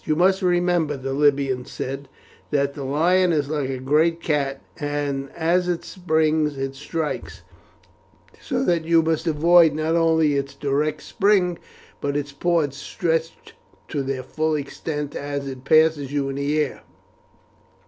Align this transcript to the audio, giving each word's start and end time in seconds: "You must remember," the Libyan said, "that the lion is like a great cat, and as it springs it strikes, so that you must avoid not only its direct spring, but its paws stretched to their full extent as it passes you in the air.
"You 0.03 0.15
must 0.15 0.41
remember," 0.41 0.97
the 0.97 1.13
Libyan 1.13 1.63
said, 1.65 2.09
"that 2.49 2.73
the 2.73 2.83
lion 2.83 3.31
is 3.31 3.49
like 3.49 3.69
a 3.69 3.77
great 3.77 4.19
cat, 4.19 4.59
and 4.79 5.29
as 5.37 5.67
it 5.67 5.85
springs 5.85 6.57
it 6.57 6.73
strikes, 6.73 7.43
so 8.41 8.63
that 8.65 8.83
you 8.83 9.03
must 9.03 9.27
avoid 9.27 9.73
not 9.75 9.95
only 9.95 10.33
its 10.37 10.55
direct 10.55 11.03
spring, 11.03 11.59
but 12.01 12.17
its 12.17 12.31
paws 12.31 12.75
stretched 12.75 13.53
to 13.89 14.01
their 14.01 14.23
full 14.23 14.55
extent 14.55 15.15
as 15.15 15.47
it 15.47 15.65
passes 15.65 16.11
you 16.11 16.29
in 16.29 16.37
the 16.37 16.59
air. 16.59 16.81